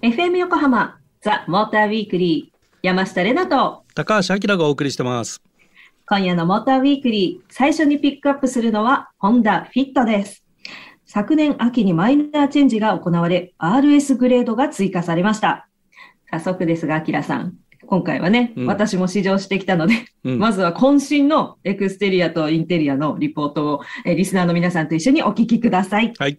[0.00, 3.82] FM 横浜ザ・モーターウィークリー山下れなと。
[3.96, 5.42] 高橋明がお送りしてます。
[6.06, 10.44] 今夜のモーターウィークリー最初にピックアップするのはホンダフィットです。
[11.04, 15.68] 昨年秋にマイナーチェンジが行われ RS グレードが追加されました。
[16.30, 17.56] 早速ですが、アキラさん。
[17.88, 26.12] 今回はね、うん、私も試乗してきたので、うん、まずは渾身のエクステリアとインテリアのリポートを、えリスナーの皆さんと一緒にお聞きください。
[26.18, 26.38] はい。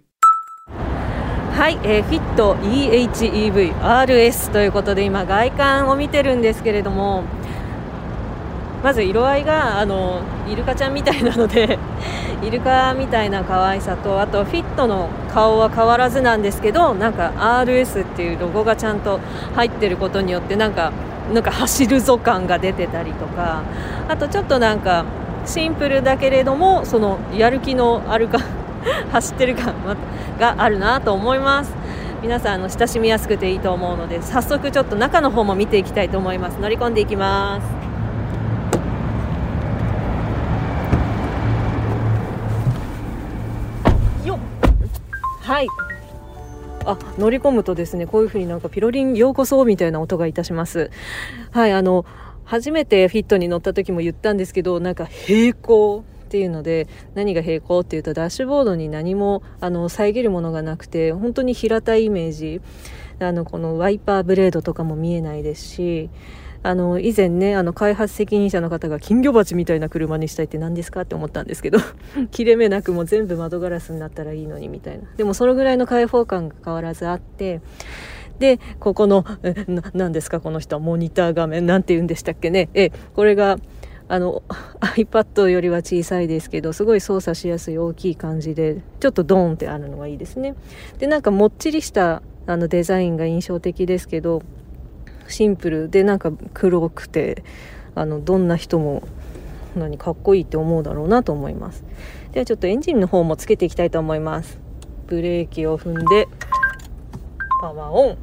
[1.55, 7.23] はい、えー、フィット EHEVRS ということで今外観を見てるんですけれども
[8.81, 11.77] まず色合いがあのイルカちゃんみたいなので
[12.47, 19.19] イルカみたいな可愛さとあとフィットの顔は変わらずなんですけどなんか RS っていうロゴがちゃんと
[19.55, 20.93] 入ってることによってなんか
[21.33, 23.63] なんか走るぞ感が出てたりとか
[24.07, 25.05] あとちょっとなんか
[25.45, 28.39] シンプルだけれどもそのやる気のあるか
[29.11, 29.73] 走ってる感
[30.39, 31.73] があるなと思います。
[32.21, 36.59] 皆さんの親しみやすくていいと思うので早速ちょっと中の方も見ていきたいと思います。
[36.59, 37.89] 乗り込んでいきます。
[45.49, 45.88] はい。
[46.85, 50.91] あ乗り込むとですねこういうふうになんかピロリンようこそみたいな音がいたします。
[51.51, 52.05] はいあの
[52.45, 62.61] 初めてフィットに乗った時も言ったんですけどなんか平行っていうので何が平行っていうとダッシュボードに何もあの遮るものがなくて本当に平たいイメージ。
[63.21, 66.09] あのこのワイパーブレードとかも見えないですし
[66.61, 71.79] あの以前ねあの開発責任者の方が金魚鉢みたいな車にしたいって何ですかって思ったんですけど
[72.31, 75.05] 切れ目なくもう全部窓ガラスになったらいいのにみたいな。
[75.15, 77.61] でもそのぐらいの開放感が変わらずあって
[78.39, 79.25] でここの
[79.93, 82.69] 何ですかこの人はモニター画面なんて言うんでしたっけね。
[82.73, 83.57] えこれが
[84.09, 84.41] あの
[84.81, 90.55] iPad よりは小さいですけどすごい操作しやすい大きい感じでちょっとドーンってあるのがいいですね。
[90.97, 94.41] でなんかもっちりしたあのデザインが印象的ですけど
[95.31, 97.43] シンプルでなんか黒くて
[97.95, 99.03] あのどんな人も
[99.75, 101.83] 何かっこいいって思うだろうなと思います。
[102.31, 104.59] ではちょっとエンジンの方もつけていきたいと思います。
[105.07, 106.27] ブレーキを踏んで
[107.61, 108.17] パワーオン。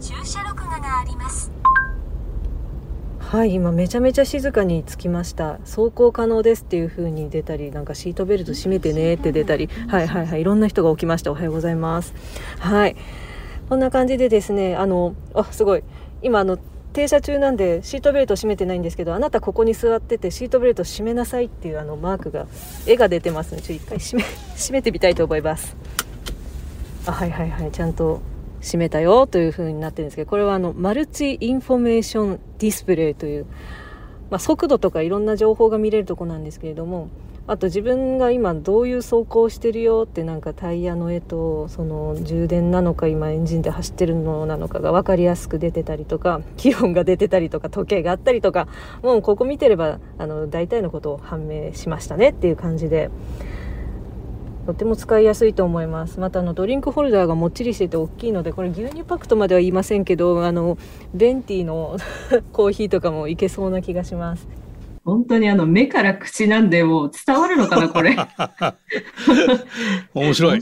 [0.00, 1.50] 駐車録画があります。
[3.18, 5.58] はい今めちゃめちゃ静かにつきました。
[5.64, 9.68] 走行可能ですっていう風に出たりなんかシートベルト締めてねって出たり。
[9.88, 11.32] はいはいはいいろんな人が起きました。
[11.32, 12.14] おはようございます。
[12.60, 12.96] はい
[13.68, 15.82] こんな感じでですねあのあすごい。
[16.22, 16.58] 今あの
[16.92, 22.46] 停車中なんでシートベルト締めてないんですけどあなたここに座っててシートベルト締めなさいっていうあのマークが
[22.86, 24.22] 絵が出てますのでちょっと一回締め
[24.56, 25.76] 締めてみたいと思います。
[27.06, 27.70] あはいはいはい。
[27.70, 28.20] ちゃんと
[28.62, 33.46] 閉めたよという風になってるんですけどこれはあのマルチインフォメーションディスプレイという、
[34.30, 37.08] まあ、速度とかいろんな情報が見れるとこなんですけれども
[37.48, 48.66] あと自分が今どういう走行してるよってなんかタイヤの絵とその充電なのか今エンジンで走ってるのなのかが分かりやすく出てたりとか気温が出てたりとか時計があったりとか
[49.02, 53.10] もうここ見てればあの大体のことを判明しましたねっていう感じで。
[54.66, 60.76] とても使いやすいと思いますまたあのドリンクホルダーがもっちりしてて大きいのでこれ牛乳パックとまでは言いませんけどあの
[61.14, 61.96] ベンティの
[62.52, 64.48] コーヒーとかもいけそうな気がします
[65.06, 68.16] 本当にあの目から口なんでもう伝わるのかな、これ。
[70.12, 70.60] 面白い。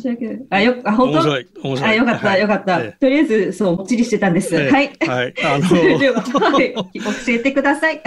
[0.50, 1.82] あ、よ、あ、本当？
[1.82, 2.92] あ、よかった、よかった。
[2.92, 4.54] とりあえず、そう、もっちりしてたんです。
[4.54, 4.92] はい。
[5.00, 5.34] はい。
[5.42, 6.82] あのー、では、はい、教
[7.28, 8.02] えてください。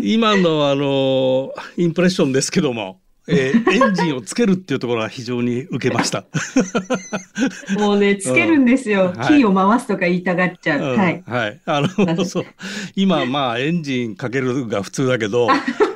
[0.00, 6.24] 今のあの、インプレッションですけども、えー、エンジンをつけるっていうところは非常に受けました。
[7.78, 9.12] もうね、つけるんですよ。
[9.16, 10.92] うん、キーを回すとか言いたがっちゃう。
[10.92, 11.22] うん、はい。
[11.26, 11.60] はい。
[11.64, 12.44] あの、そう。
[12.96, 15.48] 今、まあ、エンジンかけるが普通だけど、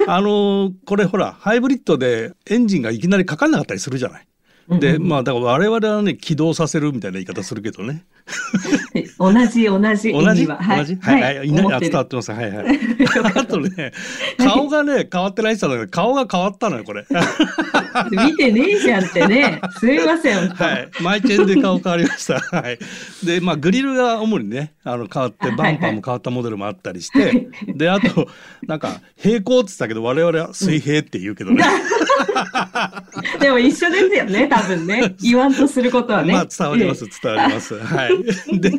[0.06, 4.26] あの、これほら、ハイブリッドでエンジンがいきなりかかんなかったりするじゃない。
[4.68, 8.04] で、まあ、だから我々はね、起動させるみたいな言い方するけどね。
[9.18, 10.12] 同じ、同じ。
[10.12, 12.32] 同じ、はい、はい、はい、伝わってます。
[12.32, 12.78] はいはい。
[13.36, 13.92] あとね、
[14.38, 17.04] 顔がね、変わってない人だけど、顔が変わったのよ、これ。
[18.10, 19.60] 見てねえじゃんってね。
[19.78, 20.48] すいません。
[20.48, 20.88] はい。
[21.00, 22.40] マイチェンで顔変わりました。
[22.40, 22.78] はい。
[23.24, 28.28] で、まあ、グリルが主にね、あの、変わって、バンパーも変わったモデルもあったりして、で、あと、
[28.66, 31.64] なんか、平行って言ったけど、我々は水平って言うけどね。
[33.40, 35.14] でも一緒ですよね、多分ね。
[35.20, 36.32] 言わんとすることはね。
[36.32, 37.78] まあ、伝わります、伝わります。
[37.78, 38.60] はい。
[38.60, 38.70] で、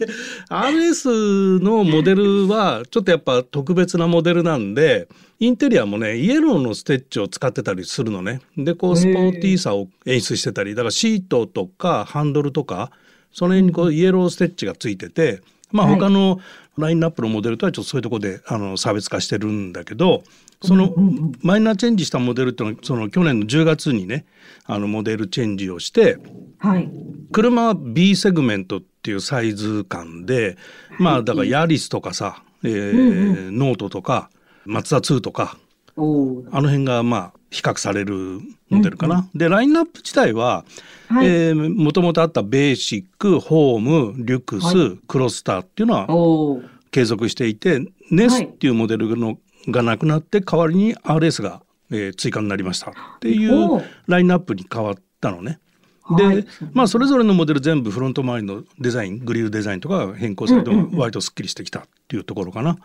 [0.49, 5.07] RS のモデルは、ちょっとやっぱ特別なモデルなんで、
[5.39, 8.41] インテリアもね、イエローのステッチを使ってたりするのね。
[8.57, 12.91] で、こう、スポーティーさを演出してたり、だからシートとかハンドルとか、
[13.31, 15.41] その辺にこう、イエローステッチがついてて、
[15.71, 16.39] まあ他の
[16.77, 20.23] ラインナップのモデルとはちょっとそういうところであの差別化してるんだけど
[20.61, 20.93] その
[21.41, 24.25] マイナーチェンジしたモデルっていうのはその去年の10月にね
[24.65, 26.17] あのモデルチェンジをして
[26.59, 26.89] はい。
[27.31, 30.57] 車は B セグメントっていうサイズ感で
[30.99, 34.29] まあだからヤリスとかさ、えーノートとか
[34.65, 35.57] マツダ2とか
[35.97, 39.29] あの辺がまあ比較されるモデルかな。
[39.33, 40.65] でラインナップ自体は、
[41.07, 41.27] はい。
[41.27, 47.79] えー、もともとあったベーシックホームリュクス、はクロスターっていうのは継続していて
[48.11, 49.37] ネスっていうモデルの
[49.67, 51.61] がなくなって代わりに RS が、
[51.91, 55.59] えー追加になりましたっていうラインナップに変わったのね。
[56.17, 56.45] で、はい。
[56.73, 60.97] まあそれぞれのモデル全部フロント周りのデザイングリルデザインとかが変更されてうんうんうん。
[60.97, 62.77] 割とすっきりしてきたっていうところかな。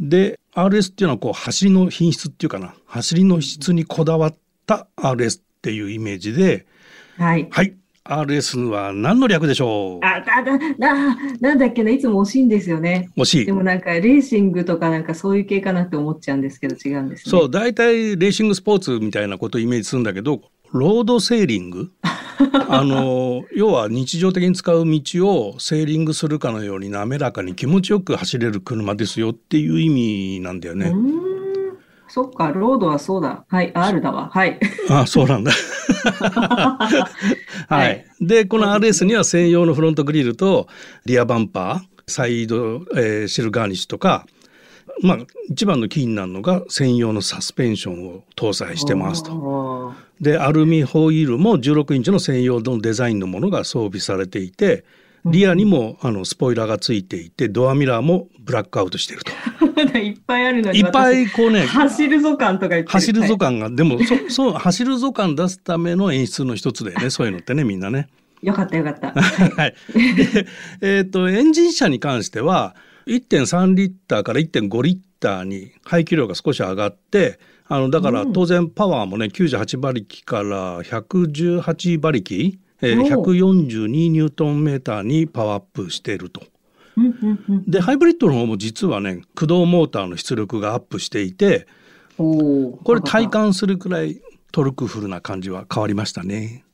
[0.00, 2.74] で RS っていうのはこう走りの品質っていうかな。
[2.86, 4.34] 走りの質にこだわっ
[4.66, 6.66] た RS っていうイメージで
[7.16, 7.48] はい。
[7.50, 7.74] はい。
[8.04, 10.06] RS は何の略でしょう？
[10.06, 13.10] あ、だ、だ、な、なんだっけな、いつも惜しいんですよね。
[13.18, 13.44] 惜しい。
[13.44, 17.30] でもなんか、レーシングとかなんかそういう系かなって思っちゃうんですけど、違うんですね。
[17.30, 17.50] そう。
[17.50, 20.40] 大体レーシングスポーツみたいなことをイメージするんだけど
[20.72, 21.92] ロードセーリング？
[22.68, 30.86] あの要は日常的に使う道をセーリングするかのように滑らかに気持ちよく走れる車ですよっていう意味なんだよね。
[30.86, 31.38] うーん。
[32.10, 33.44] そっか、ロードはそうだ。
[33.48, 34.30] はい、R だわ。
[34.32, 34.58] はい。
[34.88, 35.52] あそうなんだ。
[36.18, 36.88] は
[37.70, 40.68] い、はいでこの RS には専用のフロントグリルと
[41.06, 44.26] リアバンパーサイド、えーシルガーニッシュとか、
[45.02, 45.18] まあ、
[45.48, 49.30] 一番のキーになるのが専用のサスペンションを搭載してますと。
[49.30, 49.92] と。
[50.20, 54.84] でアルミホイールも16インチの専用のデザインのものが装備されていて
[55.24, 59.32] リアにもあのスポイラーがついていてドアミラーもブラックアウトしていると。
[59.98, 62.92] いっぱいあるのにいっぱ私いこうね走るぞ感とか言ってる。
[62.92, 68.08] 走るぞは感が、でもそ そう走るぞ感出すための演出の一つだよね そういうのってねみんなね。
[68.42, 69.10] いよかったよかった。
[69.10, 69.74] はい、
[70.16, 70.46] で、
[70.80, 72.76] えー、とエンジン車に関しては
[73.08, 78.32] 1.3リッターから1.5リッターに排気量が少し上がってあのだからうん。
[78.32, 86.42] 当然パワーもね98馬力から118馬力、えー、おう142ニュートンメーターにパワーアップしていると。
[87.68, 91.68] でハイブリッドの方も実はね駆動モーターの出力がアップしていて
[92.16, 94.20] これ体感するくらい
[94.50, 96.64] トルクフルな感じは変わりましたね。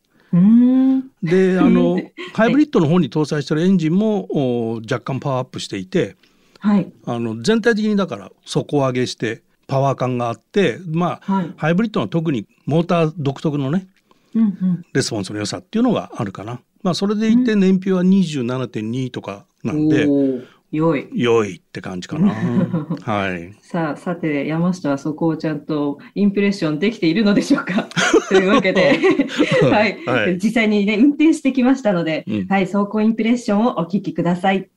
[1.22, 6.16] であの はいハイブリッドの方に搭載しているエンジンもお若干パワーアップしていて
[6.58, 6.92] はい。
[7.06, 11.54] あの全体的にだから底上げしてパワー感があってまあ、はい。
[11.56, 13.86] ハイブリッドは特にモーター独特のね
[14.34, 14.84] うんうん。
[14.92, 16.60] レスポンスの良さっていうのがあるかな。
[16.82, 21.08] まあそれでいて燃費は27.2とかなんで、おー良い。
[21.12, 22.34] 良いって感じかな。
[23.02, 23.54] はい。
[23.60, 27.86] さあ、さて、山下はそこをちゃんとインプレッションできているのでしょうか
[28.28, 28.98] というわけで、
[29.70, 34.68] はい、はい実際にね、運転してきましたので、うんはい、走行インプレッションをお聞きください。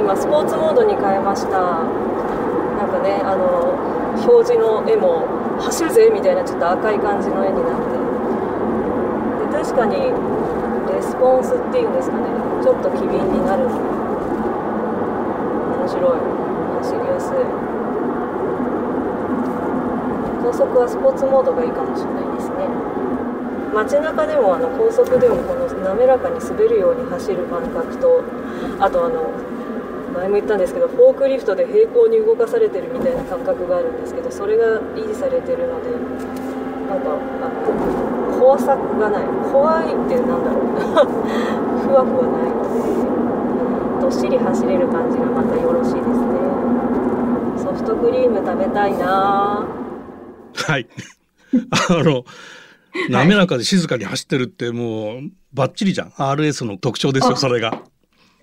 [0.00, 3.70] 今スポーツモードに変えましたなんかねあの
[4.26, 10.12] 表示の絵も走るぜみたいなちょっと赤い感じの絵になってで確かに
[10.92, 12.28] レスポンスっていうんですかね。
[12.62, 13.64] ちょっと機敏になる。
[13.66, 13.80] 面
[15.88, 16.20] 白い。
[16.84, 17.40] 走りやすい。
[20.42, 22.68] 高速はスポーツモードがいいかもしれないですね。
[23.72, 28.22] 街中でもあの高速でもこの滑らかに滑るように走る感覚と
[28.78, 29.32] あとあの
[30.12, 35.88] 前も言ったんですけどフォークリフトで平行に動かされてるみたいな感覚があるんですけどそれが維持されてるので
[36.86, 38.01] なんかあの
[38.42, 39.26] 怖さがない。
[39.52, 40.74] 怖いってなんだろう。
[41.86, 42.62] ふわふわないの
[44.00, 44.02] で。
[44.02, 46.12] どっしり走れる感じがまたよろしいですね。
[47.56, 49.64] ソフトクリーム食べたいな。
[50.54, 50.88] はい。
[51.88, 52.24] あの
[53.08, 55.20] 滑らかで静かに走ってるってもう
[55.54, 56.08] バッチリじゃん。
[56.08, 57.80] RS の特徴ですよあそれが。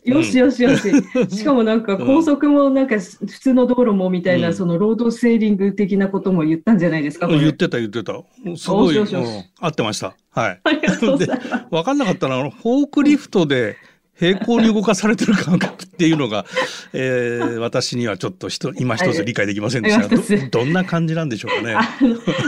[0.04, 0.92] よしよしよし。
[1.30, 8.14] しかもなんか高速もなんか普通の道路もみたいな、うんそのロードセーリング的なことも言ったんじゃないですか、言ってた言ってた。
[8.56, 10.16] すごい、合ってました。
[10.32, 10.60] はい。
[10.64, 11.66] ありがとうございます。
[11.70, 13.78] 分かんなかったのはあのフォークリフトで
[14.20, 16.46] 平行に動かされてる感覚っていうのが、
[16.94, 21.76] えー私にはちょっとひと今一つ理解できませんでしたどどんな感じなんでしょうかね。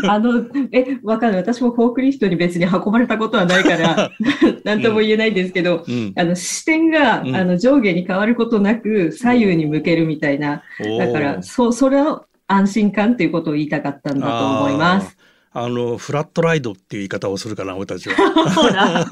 [0.07, 1.41] あの、え、わかんない。
[1.41, 4.11] 私もフォークリフトに別に運ばれたことはないから、
[4.63, 10.63] なんとも言えないんですけど、うん、あの、視点が、うんあの、上下に変わることなく、左右に向けるみたいな。
[10.81, 15.17] おーだから、そう、それを安心感っていうことを言いたかったんだと思います。
[15.53, 18.15] あのフラットライドっていう言い方をするかな俺たちは。
[18.51, 19.05] ほら、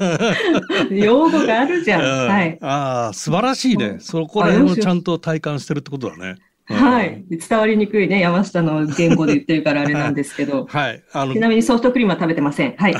[0.90, 2.02] 用語があるじゃん。
[2.02, 2.58] うんはい。
[2.62, 3.98] ああ素晴らしいね。
[4.00, 6.36] そこら辺をちゃんと体感してるってことだね。
[6.70, 7.24] はい。
[7.28, 10.66] 伝わりにくいね、山下の言語で言ってるからあれなんですけど。
[10.70, 11.02] はい。
[11.12, 12.74] あのち、なみにソフトクリームは食べてません。
[12.76, 12.94] はい。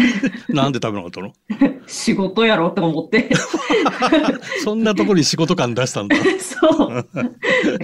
[0.48, 1.32] なんで食べなかったの？
[1.86, 3.30] 仕事やろうと思って。
[4.64, 6.16] そんなところに仕事感出したんだ。
[6.38, 7.06] そう。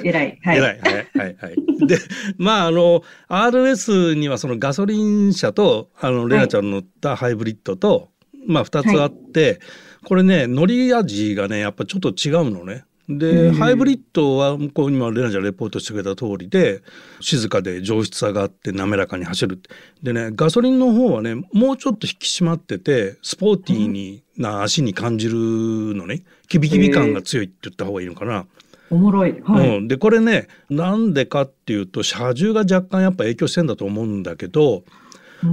[0.05, 0.39] 偉い。
[0.43, 0.59] はい。
[0.59, 0.81] 偉い。
[0.81, 1.07] はい。
[1.15, 1.37] はい。
[1.41, 1.87] はい。
[1.87, 1.99] で、
[2.39, 8.09] まあ、あの、RS にはそのガソリン車と、あの、レナちゃん乗ったハイブリッドと、
[8.47, 9.61] まあ、二つあって、
[10.05, 12.85] これね、乗り味がね、やっぱちょっと違うのね。
[13.09, 16.83] で、うんハイブリッドは、こう、今、レナちゃんレポートしてくれた通りで、
[17.21, 19.61] 静かで上質さがあって滑らかに走る。
[20.03, 26.23] でね、ガソリンの方はね、もうちょっと引き締まってて、スポーティーにな足に感じるのね。
[26.49, 28.47] キビキビ感が強いって言った方がいいのかな。
[28.91, 29.41] おもろい。
[29.45, 29.79] はい。
[29.79, 34.85] うん、でこれねなんでかっていうと車重が若干やっぱ影響してんだと思うんだけど、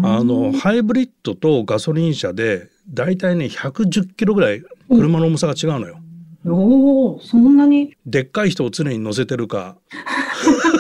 [0.04, 6.00] あのハイブリッドとガソリン車でだいたいね110キロぐらい車の重さが違うのよ。
[6.46, 7.96] おお、そんなに？
[8.06, 9.78] でっかい人を常に乗せてるか、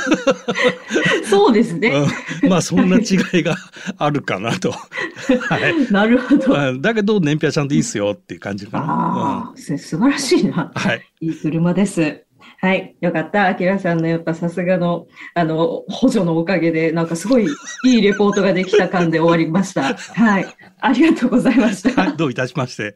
[1.30, 1.94] そうですね。
[2.44, 3.56] うん、まあそんな違いが
[3.98, 4.72] あるかなと。
[4.72, 6.58] はい なるほど。
[6.58, 8.86] あうんだけど燃費はちゃんといいっすよっていう感じかな。
[8.88, 10.72] あー、す素晴らしいな。
[10.76, 11.02] うん、はい。
[11.22, 12.23] いい車です。
[12.64, 12.96] はい。
[13.02, 13.48] よかった。
[13.48, 17.46] アキラさんのやっぱさすがの、あの、補助のおかげで、なんかすごい
[17.84, 19.94] いいレポートができた感で終わりました。
[20.16, 20.46] はい。
[20.80, 22.02] ありがとうございました。
[22.02, 22.96] はい、どういたしまして。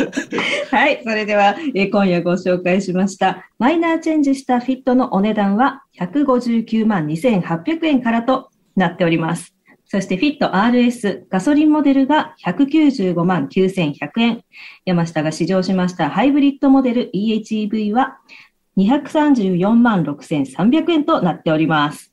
[0.72, 1.02] はい。
[1.04, 9.56] それでは、えー今夜ご紹介しました、マイナーチェンジしたフィットのお値段は159万2800円からとなっております。
[9.88, 14.42] そしてフィット RS ガソリンモデルが195万9100円。
[14.84, 18.18] 山下が試乗しましたハイブリッドモデル EHEV は
[18.76, 22.12] 234万6300円となっております。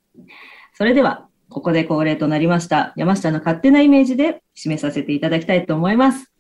[0.74, 6.32] それでは、ここで恒例となりました山下の勝手なイメージで締めさせていただきたいと思います。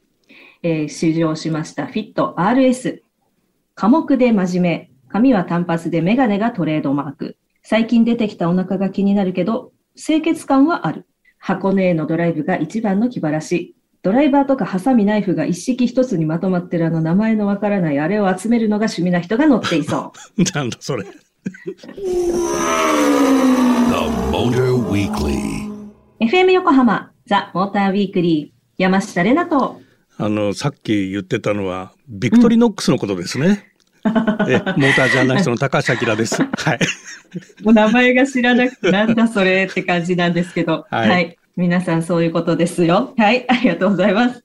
[0.63, 3.01] えー試乗しましたフィット RS。
[3.75, 4.91] 寡黙で真面目。
[5.09, 7.37] 髪は単発でメガネがトレードマーク。
[7.61, 11.05] 最近出てきたお腹が気になるけど、清潔感はある。
[11.37, 13.75] 箱根へのドライブが一番の気晴らし。
[14.03, 20.43] ドライバーとかハサミナイフが一式一つにまとまってるあの名前のわからないあれを集めるのが趣味な人が乗っていそう。
[20.53, 21.05] なんだそれ。
[21.05, 21.09] The
[24.29, 25.71] Motor Weekly.
[26.19, 29.79] FM 横浜ザ・モーターウィークリー山下れなと
[30.17, 33.71] あの、さっき言ってたのは、ビクトリノックスのことですね。
[34.05, 36.43] え、モータージャーナリストの高橋明です。
[36.43, 36.79] はい。
[37.63, 43.13] もう名前が知らなくてなんだそれって感じなんですけど、ははいい、皆さんそういうことですよ。
[43.15, 44.43] はい、ありがとうございます。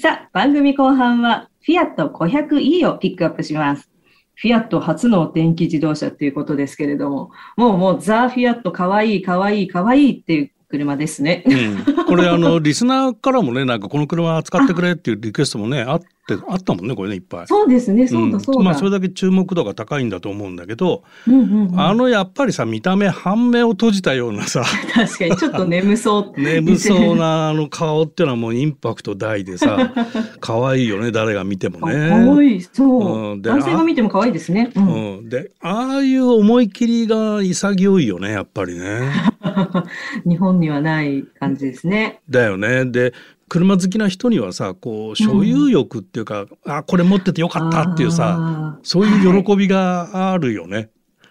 [0.00, 3.88] さあ、番組後半は、フィアット 500e をピックアップします。
[4.34, 11.44] フィアット初の電気自動車っていうことですけれども、もうもうザ・フィアットかわいいかわいいかわいいっていう車ですね。
[11.46, 12.04] うん。
[12.06, 17.46] これあの、リスナーからもね、なんかこの車扱ってくれっていうリクエストもね、あって、あったもんね、これね、いっぱい。
[17.46, 18.60] そうですね、そうだそうだ。
[18.62, 24.64] んまあ、それだけ注目度が高いんだと思うんだけど、うんうんうんあの、やっぱりさ、見た目、半目を閉じたようなさ、
[24.94, 26.40] 確かにちょっと眠そう。
[26.40, 29.92] 眠そうなあの顔っていうのはもうインパクト大でさ、
[30.40, 32.10] 可愛いよね、誰が見てもかね。
[32.10, 34.70] わいい、そう、うんで男性が見ても可愛いですね。
[34.74, 39.10] うんうん、でああいう思い切りが潔いよねやっぱりね。
[40.26, 42.20] 日本にはない感じですね。
[42.28, 42.84] だよね。
[42.86, 43.12] で
[43.52, 50.88] 車好きな人にはさこう所有欲っていうか、あこれ持っててよかったっていうさそういう喜びがあるよね。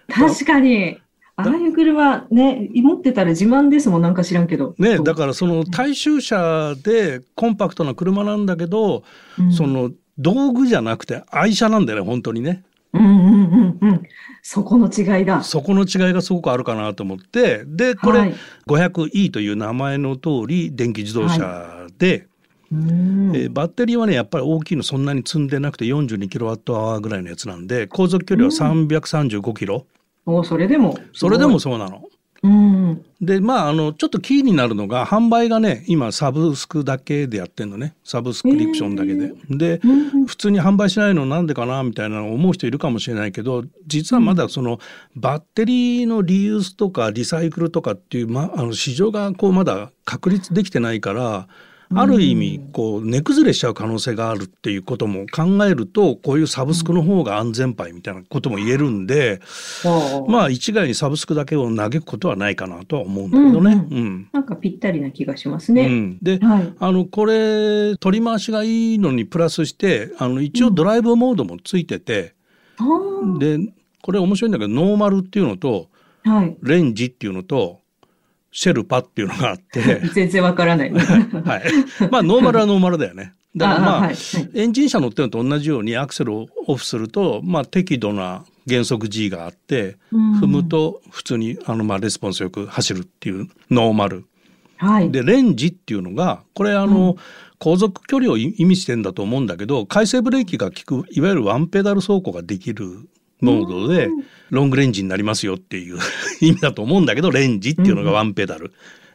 [0.07, 0.99] 確かに。
[1.35, 4.75] ああいう車ね、持ってたら自慢ですもん、なんか知らんけど。
[4.77, 9.03] ねだからその大衆車でコンパクトな車なんだけど、
[9.39, 12.63] うんその道具じゃなくて愛車なんだよね本当にね。
[12.93, 14.03] うんうんうんうん。
[14.41, 15.43] そこの違いだ。
[15.43, 18.35] そこの違いがすごくあるかなと思ってでこれ、はい
[18.67, 22.27] 500e という名前の通り電気自動車で、
[22.71, 29.85] うんえーバッテリーはねやっぱり大きいのそんなに積んでなくて42キロワットアワーぐらいのやつなんで航続距離は335キロ、
[30.25, 30.97] おそれでも。
[31.13, 32.03] それでもそうなの。
[32.43, 33.05] うん。
[33.21, 39.33] でまああのちょっとキーになるのが販売がね今サブスクだけでやってんのねサブスクリプションだけで。
[39.49, 39.87] でう
[40.23, 44.79] ん普通に販売しないのなんでかなみたいなの思う人いるかもしれないけど実はまだその
[45.15, 51.47] バッテリーのリユースとかリサイクルとかっていう、ま、あの市場がこうまだ確立できてないから
[51.93, 59.41] ある意味こう値崩れしちゃう可能性があるっていうことも考えるとこういうサブスクの方が安全牌みたいなことも言えるんで
[59.85, 63.87] おまあ一概にサブスクだけを嘆くことはないかなとは思うんだけどね。
[63.89, 65.87] うんうんなんかぴったりな気がしますうね。
[65.87, 66.73] んではい。
[66.79, 72.33] あのこれ取り回しがいいのにプラスしてあの一応ドライブモードもついてて、
[73.39, 73.59] で
[74.01, 75.89] これ面白いんだけどノーマルっていうのと
[76.23, 76.55] はい。
[76.61, 77.80] レンジっていうのと
[78.51, 80.91] シェルパっていうのがあって、 全然わからない。
[80.91, 81.01] はい、
[82.11, 83.33] まあノーマルはノーマルだよね。
[83.55, 94.25] だからまあ、あはいはいエンジン車乗ってるのと同じようにアクセルをオフすると、まあ、適度な減速 G があって、うん踏むと普通にあのまあレスポンスよく走るっていうノーマル。
[94.77, 95.11] はい。
[95.11, 97.15] でレンジっていうのがこれあの、
[97.59, 103.07] 航続距離を意味してんだと思うんだけど回生ブレーキが効くいわゆるワンペダル走行ができる
[103.41, 104.09] モードで
[104.49, 105.97] ロングレンジになりますよっていう
[106.41, 108.71] 意味だと思うんだけどレンジっていうのがワンペダル、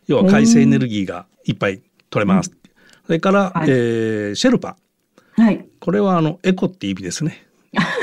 [0.07, 1.81] 要は回生エネルギーがいっぱい
[2.11, 2.51] 取れます。
[3.07, 4.77] それから、はいえーシェルパ
[5.33, 5.67] はい。
[5.81, 7.47] これはあのエコって意味ですね。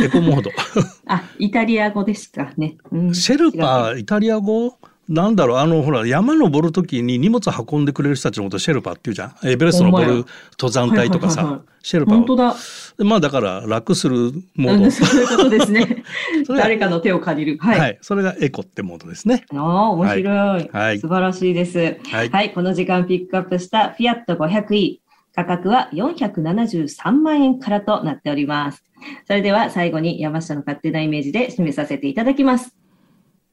[0.02, 0.52] エコモード。
[1.08, 2.78] あ、イタリア語ですかね。
[2.92, 4.78] うんシェルパイタリア語？
[5.10, 12.56] なんだろうあのほら山登る時に荷物運んでくれる人たちのことシェルパって言うじゃんエベレスト登る登山隊とかさ、はいはいはいはいシェルパを本当だ。
[13.00, 16.04] まあだから楽するモードうんそういうことですね
[16.48, 17.58] 誰かの手を借りる。
[17.60, 17.80] はい。
[17.80, 21.98] はい、それがエコってモードですねああ、面白い,、はい素晴らしいです。
[22.10, 22.54] はいはい。
[22.54, 25.00] この時間ピックアップしたフィアット 500e。
[25.36, 28.84] 価格は473万円からとなっております。
[29.28, 32.78] それでは最後に山下の勝手なイメージで締めさせていただきます。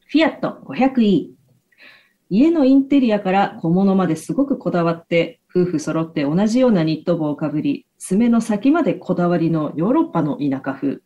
[0.07, 1.39] フィアット 500e。
[2.32, 10.99] 家のインテリアから小物まですごくこだわって、夫婦揃って同じようなニット帽をかぶり、爪の先までこだわりのヨーロッパの田舎風。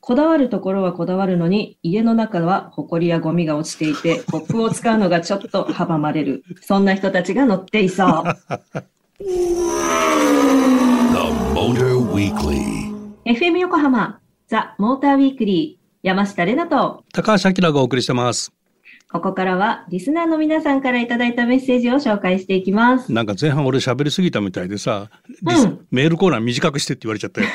[0.00, 6.42] こだわるところはこだわるのに、家の中は埃やゴミが落ちていて、コップを使うのがちょっと阻まれる。
[6.62, 8.24] そんな人たちが乗っていそう。
[9.20, 9.24] The
[11.54, 12.92] Motor Weekly.
[13.24, 14.18] FM 横浜、
[14.48, 18.55] ザ・モーターウィークリー、山下れなと、高橋明がお送りしてます
[19.08, 23.12] ここからはリスナーの皆さんからいただいたメッセージを紹介していきます。
[23.12, 25.10] なんか前半俺喋りすぎたみたいでさ、
[25.44, 25.86] うん。
[25.92, 27.46] メールコーナー短くしてって言われちゃったよ。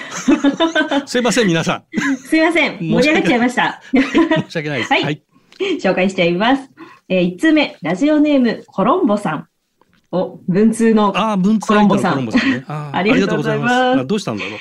[1.05, 1.83] すいません皆さん。
[2.17, 3.81] すいません、盛り上がっちゃいました。
[3.93, 4.79] 申し訳ない。
[4.81, 4.93] です。
[4.93, 5.23] はい。
[5.81, 6.69] 紹介しています。
[7.09, 9.47] えー、1通目、ラジオネーム、コロンボさん。
[10.13, 12.11] お、文通の、ああ文通コロンボさん。
[12.11, 12.63] コロンボさんね。
[12.67, 14.07] ありがとうございます。
[14.07, 14.59] どうしたんだろう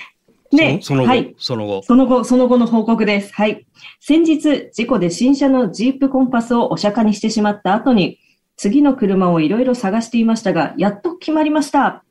[0.56, 3.32] ねその後、はいその後その後、その後の報告です。
[3.34, 3.66] はい。
[4.00, 8.18] 先日、事故で新車のジープコンパスをお釈迦にしてしまった後に、
[8.56, 12.04] 次の車をいろいろ探していましたが、やっと決まりました。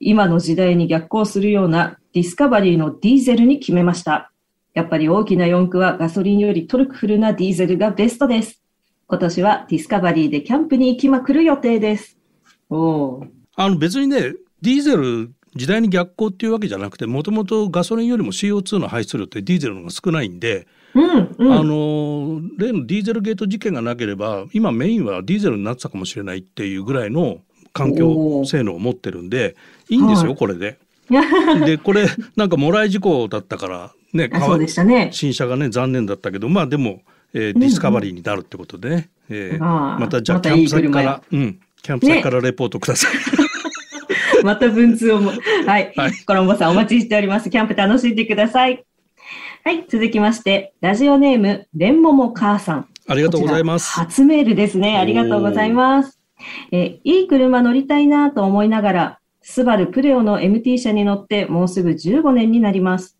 [0.00, 4.32] 今の時代に逆行するようなディスカバリーのディーゼルに決めました。
[4.74, 8.62] やっぱり大きな四駆はガソリンよりトルクフルなディーゼルがベストです。
[9.06, 12.18] 今年はディスカバリーでキャンプに行きまくる予定です。
[12.70, 21.52] おーあの別にねディーゼル時代に逆行っていうわけじゃなくてもともとガソリンよりも CO2 の排出量ってディーゼルの方が少ないんで、うん、うん。
[21.52, 27.38] あの例のディーゼルゲート事件がなければ今メインはディーゼルになってたかもしれないっていうぐらいの
[27.72, 29.56] 環境性能を持ってるんで
[29.88, 30.78] いいんですよ、はいこれで。
[31.66, 35.10] でこれなんかもらい事故だったからねあそうでしたね。
[35.12, 37.02] 新車がね残念だったけどまあでも、
[37.34, 43.12] えーディスカバリーになるってことでね、えーああまたじゃあキャンプ先から、うん、キャンプ先からレポートください。
[44.44, 45.32] また文通をも。
[45.66, 45.92] はい。
[45.96, 47.50] はいコロンボさんお待ちしております。
[47.50, 48.84] キャンプ楽しんでください。
[49.64, 49.84] はい。
[49.88, 52.86] 続きまして、ラジオネーム、レンモモ母さん。
[53.08, 54.98] ありがとうございます初メールですね。
[54.98, 56.18] ありがとうございます。
[56.70, 63.18] えーいい車乗りたいなと思いながら、スバルプレオの MT 車に乗ってもうすぐ15年になります。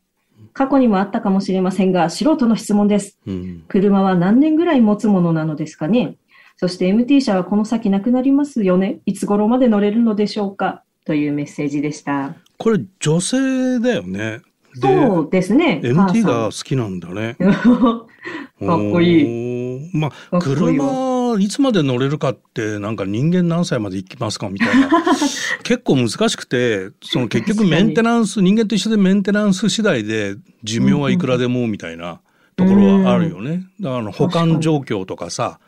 [0.52, 3.18] 過去にもあったかもしれませんが、素人の質問です。
[3.26, 6.16] うん車は何年ぐらい持つものなのですかね
[6.56, 12.34] そして MT 車はこの先なくなりますよねいつ頃まで乗れるのでしょうかというメッセージでした。
[12.58, 14.40] これ女性だよね。
[14.76, 15.80] でそうですね。
[15.82, 17.36] MT が母好きなんだね。
[17.42, 19.90] かっこいい。
[19.92, 24.88] まあ車いつまで乗れるかってなんか人間何歳まで生きますかみたいな
[25.62, 32.20] 結構難しくてその結局メンテナンス人間と一緒でメンテナンス次第で寿命はいくらでもみたいな
[32.56, 33.64] ところはあるよね。
[33.80, 35.58] だから保管状況とかさ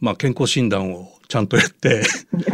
[0.00, 2.02] まあ健康診断をちゃんとやって。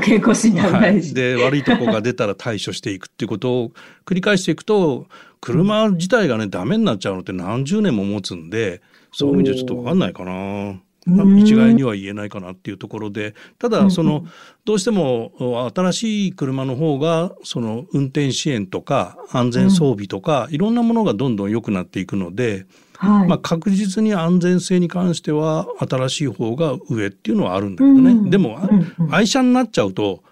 [0.05, 1.13] 健康診断はい、大事。
[1.13, 3.73] で悪いとこが出たら対処していくっていうことを
[4.07, 5.09] 繰り返していくと
[5.41, 10.81] 車自体がねダメになっちゃうのって何十年も持つんでそういう意味でちょっと分かんないかな。
[11.09, 11.11] う。
[11.11, 13.35] ん一概には言えないかなっていうところで。
[13.59, 14.27] ただその
[14.65, 15.33] どうしても
[15.75, 22.67] 新しい車の方がその運転支援とか安全装備とかいろんなものがどんどん良くなっていくので、
[23.01, 23.29] はい。
[23.29, 30.23] まあ、確実に安全性に関しては新しい方が上っていうのはあるんだけどね、うんでも、うんうん愛車になっちゃうと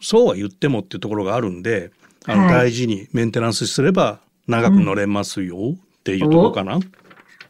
[0.00, 1.90] そうは言ってもっていうところがあるんで
[2.26, 6.78] あのはい大事にメンテナンスすれば長く乗れますよっていうところかな、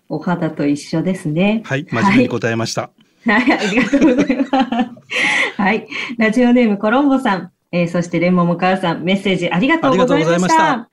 [0.08, 1.62] お肌と一緒ですね。
[1.64, 2.90] はい真面目に答えました、
[3.26, 5.00] はい、ありがとうございます。
[5.56, 5.86] はい。
[6.18, 10.88] ラジオネームコロンボさん、えーそしてレンモモ母さん、メッセージありがとうございました。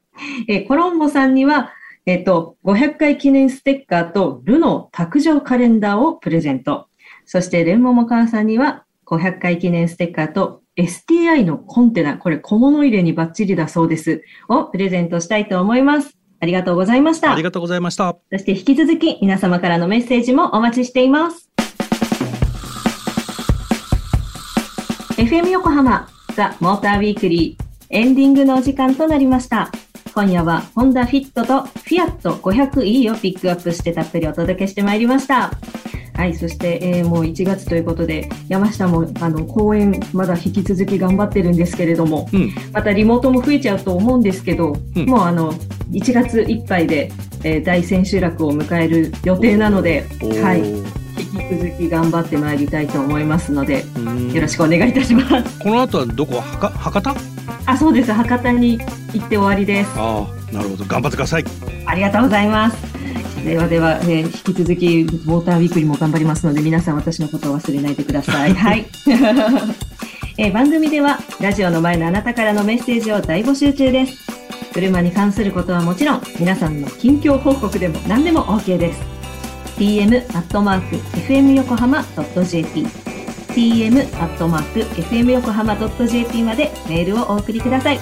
[0.48, 1.72] えーコロンボさんには、
[2.08, 6.88] えっ、と、500回記念ステッカーとルノ卓上カレンダーをプレゼント。
[7.26, 14.24] そしてレンモモ母さんには、500回記念ステッカーと STI のコンテナ、これ小物入れにバッチリだそうです。
[14.48, 16.17] をプレゼントしたいと思います。
[16.39, 17.34] ありがとうございました。
[17.34, 18.15] ありがとうございました。
[18.32, 21.50] そして引き続き皆様からのメッセージもお待ちしています。
[25.17, 29.72] FM 横浜ザ・モーターウィークリーエンディングのお時間となりました。
[30.18, 35.52] 今夜はホンダフィットとフィアット 500e をピックアップしてたっぷりお届けしてまいりました。
[36.16, 42.52] はい、そして、えーもう1月ということで、山下もあの公演まだ引き続き頑張ってるんですけれども、うん。
[42.74, 45.54] またリモートも増えちゃうと思うんですけど、うんもうあの
[45.92, 47.12] 1月いっぱいで、
[47.44, 50.08] えー大千秋楽を迎える予定なので、
[50.42, 50.64] はい、
[51.20, 51.32] 引き
[51.64, 55.60] 続き頑張ってまいりたいと思いますので、うんよろしくお願いいたします。
[55.60, 56.38] この後はどこ？
[56.38, 57.16] はか博多？
[57.66, 58.12] あ、そうです。
[58.14, 58.78] 博多に
[59.14, 59.92] 行って終わりです。
[59.96, 61.46] ああなるほど頑張ってください
[61.86, 62.78] ありがとうございます。
[63.44, 68.54] ではでは、えー引き続きウォーターウィークリーも頑張りますので皆さん私のことを忘れないでください。
[68.56, 68.86] はい。
[70.38, 74.18] えー番組ではラジオの前のあなたからのメッセージを大募集中です。
[74.74, 79.17] 車に関することはもちろん皆さんの近況報告でも何でも OK です。
[79.78, 82.86] Tm アットマーク fm 横浜 .jp
[83.54, 88.00] tm アットマーク fm 横浜 .jp までメールをお送りください。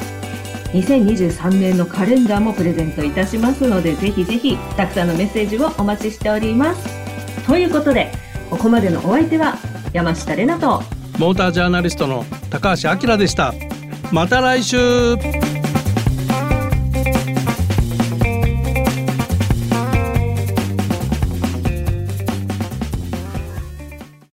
[0.74, 7.46] 2023年のカレンダーもプレゼントいたしますので、ぜひぜひたくさんのメッセージをお待ちしております。
[7.46, 8.12] ということで、
[8.50, 9.58] ここまでのお相手は
[9.94, 10.84] 山下れなと、
[11.18, 13.54] モータージャーナリストの高橋明でした
[14.12, 14.78] また来週